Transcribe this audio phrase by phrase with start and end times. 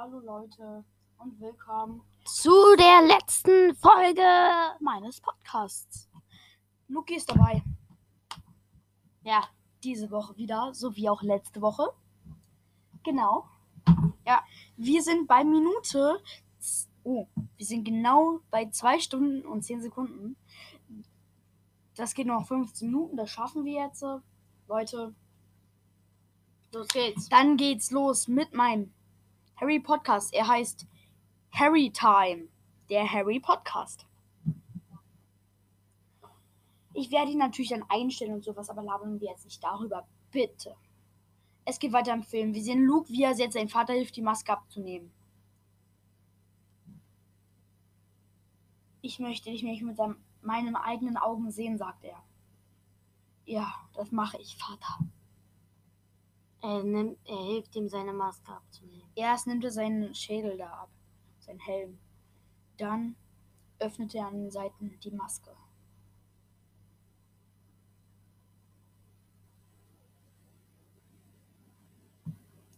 [0.00, 0.84] Hallo Leute
[1.18, 4.22] und willkommen zu der letzten Folge.
[4.78, 6.08] meines Podcasts.
[6.86, 7.64] Luki ist dabei.
[9.24, 9.48] Ja,
[9.82, 11.92] diese Woche wieder, so wie auch letzte Woche.
[13.02, 13.48] Genau.
[14.24, 14.44] Ja,
[14.76, 16.22] wir sind bei Minute.
[17.02, 17.26] Oh,
[17.56, 20.36] wir sind genau bei 2 Stunden und 10 Sekunden.
[21.96, 24.04] Das geht noch 15 Minuten, das schaffen wir jetzt.
[24.68, 25.16] Leute,
[26.72, 27.28] Los geht's.
[27.30, 28.92] Dann geht's los mit meinem
[29.60, 30.32] Harry Podcast.
[30.32, 30.86] Er heißt
[31.52, 32.48] Harry Time,
[32.90, 34.06] der Harry Podcast.
[36.94, 40.06] Ich werde ihn natürlich dann einstellen und sowas, aber labern wir jetzt nicht darüber.
[40.30, 40.76] Bitte.
[41.64, 42.54] Es geht weiter im Film.
[42.54, 45.12] Wir sehen Luke, wie er jetzt seinen Vater hilft, die Maske abzunehmen.
[49.00, 52.22] Ich möchte dich nicht mit seinem, meinen eigenen Augen sehen, sagt er.
[53.44, 54.98] Ja, das mache ich, Vater.
[56.60, 59.10] Er, nimmt, er hilft ihm, seine Maske abzunehmen.
[59.14, 60.90] Erst nimmt er seinen Schädel da ab,
[61.40, 61.98] seinen Helm.
[62.76, 63.16] Dann
[63.78, 65.50] öffnet er an den Seiten die Maske.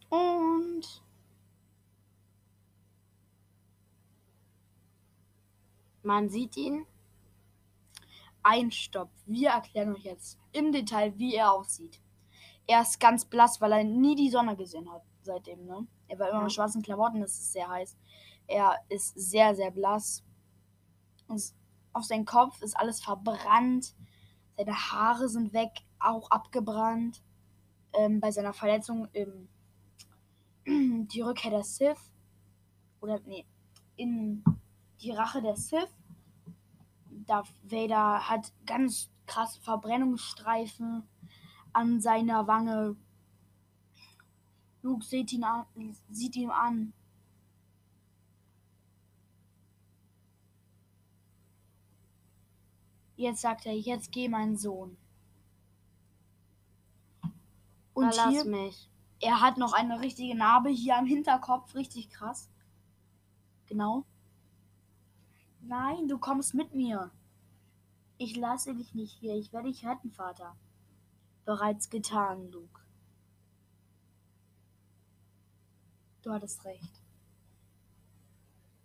[0.09, 1.01] Und
[6.03, 6.85] Man sieht ihn.
[8.43, 9.11] ein Stopp.
[9.25, 12.01] Wir erklären euch jetzt im Detail, wie er aussieht.
[12.67, 15.65] Er ist ganz blass, weil er nie die Sonne gesehen hat seitdem.
[15.65, 15.87] Ne?
[16.07, 17.97] Er war immer mit schwarzen Klamotten, es ist sehr heiß.
[18.47, 20.23] Er ist sehr, sehr blass.
[21.27, 21.41] Und
[21.93, 23.95] auf seinem Kopf ist alles verbrannt.
[24.57, 27.21] Seine Haare sind weg, auch abgebrannt.
[27.93, 29.49] Ähm, bei seiner Verletzung im
[31.07, 32.11] die Rückkehr der Sith.
[33.01, 33.45] Oder nee,
[33.95, 34.43] in
[35.01, 35.89] die Rache der Sith.
[37.09, 41.07] Darth Vader hat ganz krass Verbrennungsstreifen
[41.73, 42.95] an seiner Wange.
[44.81, 45.65] Luke sieht ihn an.
[46.09, 46.93] Sieht ihn an.
[53.15, 54.97] Jetzt sagt er, jetzt geh mein Sohn.
[57.93, 58.89] Und Verlass hier, mich.
[59.19, 62.49] er hat noch eine richtige Narbe hier am Hinterkopf, richtig krass.
[63.67, 64.05] Genau.
[65.61, 67.11] Nein, du kommst mit mir.
[68.17, 69.35] Ich lasse dich nicht hier.
[69.35, 70.55] Ich werde dich retten, Vater.
[71.45, 72.81] Bereits getan, Luke.
[76.21, 77.01] Du hattest recht.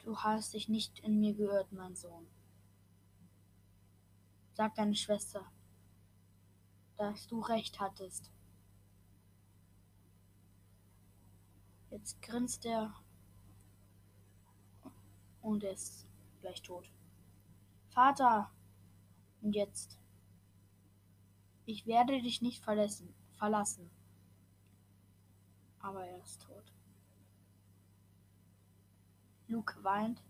[0.01, 2.27] Du hast dich nicht in mir geirrt, mein Sohn.
[4.55, 5.45] Sag deine Schwester,
[6.97, 8.31] dass du recht hattest.
[11.91, 12.95] Jetzt grinst er
[15.43, 16.07] und ist
[16.41, 16.91] gleich tot.
[17.91, 18.51] Vater,
[19.43, 19.99] und jetzt?
[21.69, 23.91] Ich werde dich nicht verlassen, verlassen.
[25.81, 26.73] Aber er ist tot.
[29.49, 30.23] Luke weint.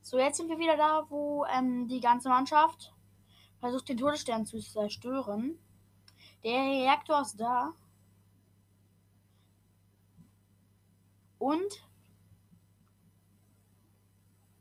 [0.00, 2.94] So, jetzt sind wir wieder da, wo ähm, die ganze Mannschaft
[3.58, 5.58] versucht, den Todesstern zu zerstören.
[6.46, 7.74] Der Reaktor ist da.
[11.40, 11.84] Und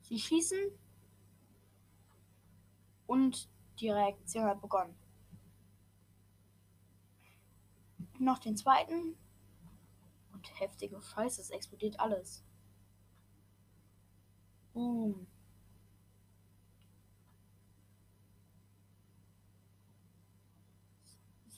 [0.01, 0.71] sie schießen.
[3.05, 3.47] Und
[3.79, 4.95] die Reaktion hat begonnen.
[8.17, 9.15] Noch den zweiten.
[10.33, 12.43] Und heftige Scheiße, es explodiert alles.
[14.73, 15.27] Boom.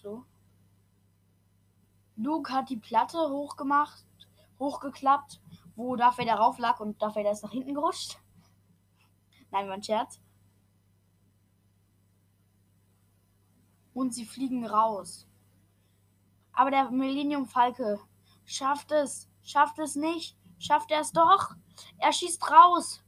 [0.02, 0.26] So.
[2.16, 4.06] Luke hat die Platte hochgemacht,
[4.60, 5.42] hochgeklappt,
[5.76, 8.20] wo Darth Vader rauf lag und Darth Vader ist nach hinten gerutscht.
[9.52, 10.20] Nein, war ein Scherz.
[13.94, 15.28] Und sie fliegen raus.
[16.54, 18.00] Aber der Millennium Falke
[18.46, 21.56] schafft es, schafft es nicht, schafft er es doch.
[21.98, 23.04] Er schießt raus.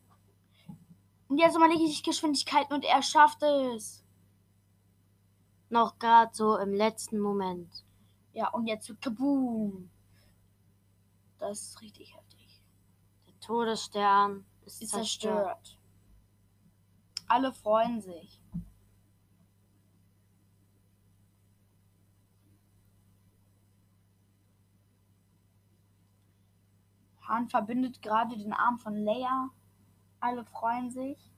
[1.27, 4.03] Und jetzt überlege ich Geschwindigkeiten und er schafft es.
[5.69, 7.85] Noch gerade so im letzten Moment.
[8.33, 9.89] Ja, und jetzt kaboom.
[11.37, 12.61] Das ist richtig heftig.
[13.27, 15.65] Der Todesstern ist, Ist zerstört.
[15.65, 15.79] zerstört.
[17.27, 18.41] Alle freuen sich.
[27.21, 29.49] Han verbindet gerade den Arm von Leia.
[30.19, 31.31] Alle freuen sich.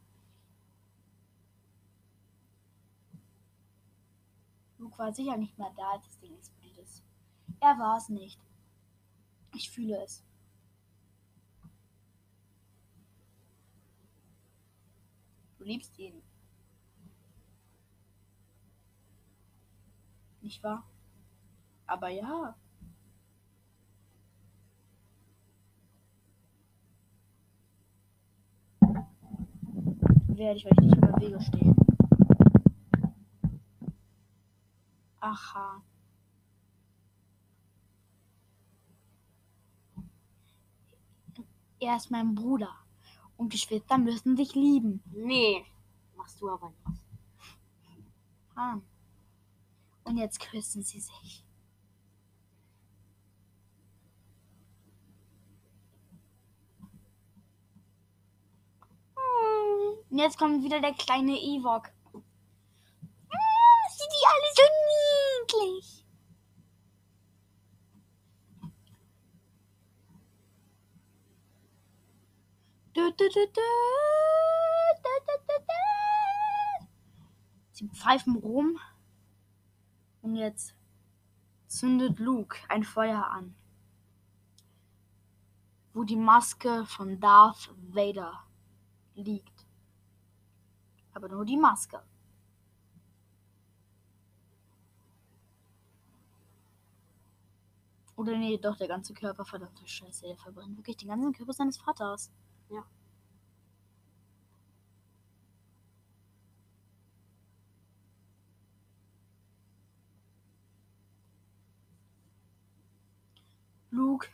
[4.92, 7.02] Luke war sicher nicht mehr da, als das Ding explodiert ist.
[7.62, 8.38] Er war es nicht.
[9.56, 10.22] Ich fühle es.
[15.58, 16.22] Du liebst ihn.
[20.42, 20.84] Nicht wahr?
[21.86, 22.56] Aber ja.
[30.28, 31.81] Werde ich, weil ich nicht im Wege stehe.
[35.22, 35.84] Aha.
[41.80, 42.76] Er ist mein Bruder.
[43.38, 45.02] Und Geschwister müssen sich lieben.
[45.12, 45.66] Nee,
[46.16, 47.02] machst du aber nicht.
[48.56, 48.80] Ah.
[50.04, 51.46] Und jetzt küssen sie sich.
[60.12, 61.90] Und jetzt kommt wieder der kleine Ewok.
[62.14, 64.62] Ah, sind die alle so
[65.54, 66.06] niedlich.
[72.94, 73.62] Du, du, du.
[77.72, 78.80] Sie pfeifen rum.
[80.22, 80.76] Und jetzt
[81.68, 83.56] zündet Luke ein Feuer an,
[85.94, 88.46] wo die Maske von Darth Vader
[89.16, 89.66] liegt.
[91.14, 92.04] Aber nur die Maske.
[98.22, 101.80] Oder nee, doch der ganze Körper, verdammte Scheiße, der verbrennt wirklich den ganzen Körper seines
[101.80, 102.30] Vaters.
[102.70, 102.86] Ja.
[113.90, 114.28] Luke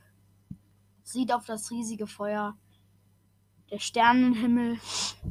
[1.04, 2.58] sieht auf das riesige Feuer.
[3.72, 4.82] Der Sternenhimmel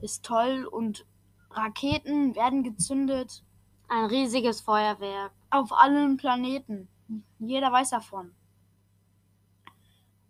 [0.01, 1.05] ist toll und
[1.51, 3.45] Raketen werden gezündet
[3.89, 5.33] Ein riesiges Feuerwerk.
[5.51, 6.89] auf allen Planeten.
[7.39, 8.35] Jeder weiß davon.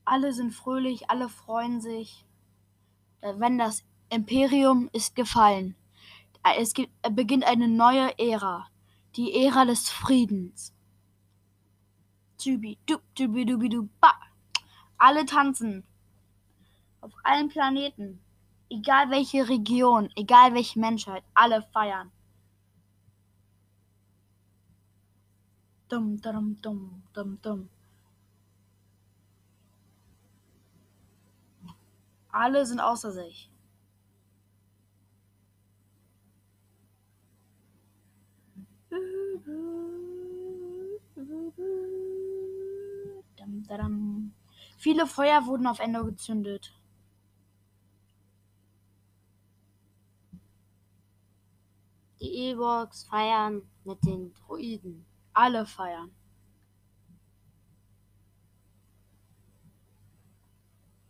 [0.07, 2.25] Alle sind fröhlich, alle freuen sich.
[3.21, 5.75] Äh, Wenn das Imperium ist gefallen.
[6.45, 8.69] Äh, Es äh, beginnt eine neue Ära.
[9.17, 10.73] Die Ära des Friedens.
[14.99, 15.85] Alle tanzen.
[17.01, 18.21] Auf allen Planeten.
[18.71, 22.13] Egal welche Region, egal welche Menschheit, alle feiern.
[25.89, 27.69] Dum, dum, dum, dum, dum.
[32.39, 33.51] Alle sind außer sich.
[44.77, 46.75] Viele Feuer wurden auf Endor gezündet.
[52.21, 55.07] Die Ewoks feiern mit den Droiden.
[55.33, 56.15] Alle feiern.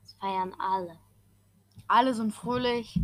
[0.02, 1.05] Das feiern alle.
[1.88, 3.00] Alle sind fröhlich.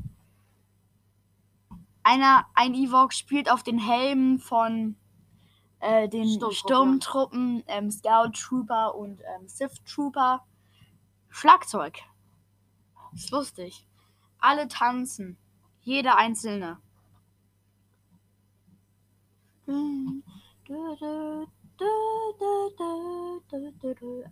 [2.03, 4.97] Einer, ein Ewok spielt auf den Helmen von
[5.81, 6.55] äh, den Sturmtruppen.
[6.55, 10.45] Sturmtruppen, ähm, Scout Trooper und ähm, Sith Trooper
[11.29, 11.99] Schlagzeug.
[13.15, 13.87] Ist lustig.
[14.39, 15.37] Alle tanzen.
[15.81, 16.79] Jeder einzelne.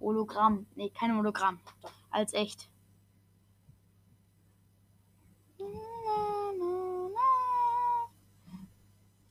[0.00, 0.66] Hologramm.
[0.74, 1.60] Nee, kein Hologramm.
[2.10, 2.68] Als echt.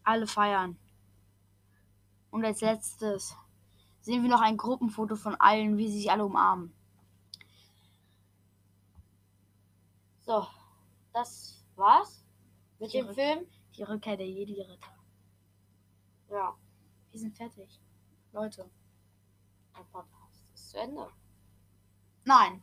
[0.03, 0.79] Alle feiern.
[2.31, 3.35] Und als letztes
[3.99, 6.73] sehen wir noch ein Gruppenfoto von allen, wie sie sich alle umarmen.
[10.21, 10.47] So,
[11.11, 12.25] das war's
[12.79, 13.45] mit Die dem Film.
[13.75, 14.95] Die Rückkehr der Jedi-Ritter.
[16.29, 16.55] Ja,
[17.15, 17.79] Wir sind fertig.
[18.33, 18.69] Leute.
[19.73, 21.07] der Podcast ist zu Ende.
[22.25, 22.61] Nein.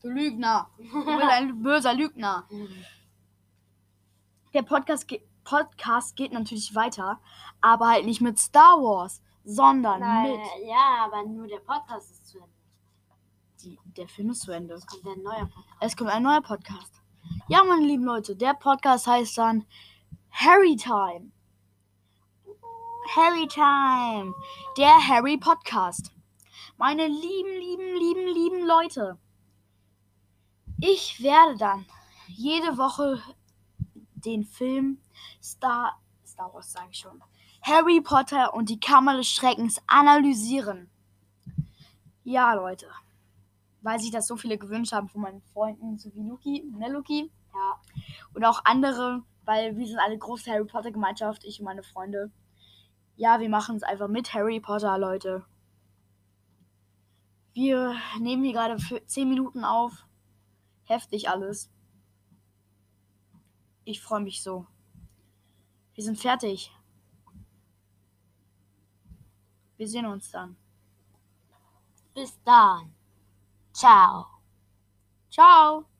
[0.00, 0.70] Du Lügner.
[0.78, 2.48] Du bist ein böser Lügner.
[4.54, 7.20] Der Podcast, ge Podcast geht natürlich weiter,
[7.60, 10.40] aber halt nicht mit Star Wars, sondern Nein, mit.
[10.66, 12.50] ja, aber nur der Podcast ist zu Ende.
[13.62, 14.72] Die, der Film ist zu Ende.
[14.72, 15.76] Es kommt ein neuer Podcast.
[15.80, 17.02] Es kommt ein neuer Podcast.
[17.48, 19.66] Ja, meine lieben Leute, der Podcast heißt dann
[20.30, 21.30] Harry Time.
[23.08, 24.32] Harry Time,
[24.78, 26.12] der Harry Podcast.
[26.78, 29.18] Meine lieben, lieben, lieben, lieben Leute.
[30.80, 31.84] Ich werde dann
[32.28, 33.20] jede Woche
[34.14, 34.98] den Film
[35.42, 37.22] Star, Star Wars, sage ich schon,
[37.60, 40.88] Harry Potter und die Kammer des Schreckens analysieren.
[42.24, 42.86] Ja, Leute.
[43.82, 47.30] Weil sich das so viele gewünscht haben von meinen Freunden, so wie Luki, ne Luki?
[47.52, 47.80] Ja.
[48.32, 52.30] Und auch andere, weil wir sind eine große Harry Potter Gemeinschaft, ich und meine Freunde.
[53.22, 55.44] Ja, wir machen es einfach mit Harry Potter, Leute.
[57.52, 60.08] Wir nehmen hier gerade für 10 Minuten auf.
[60.86, 61.70] Heftig alles.
[63.84, 64.66] Ich freue mich so.
[65.94, 66.72] Wir sind fertig.
[69.76, 70.56] Wir sehen uns dann.
[72.14, 72.92] Bis dann.
[73.72, 74.26] Ciao.
[75.30, 75.91] Ciao.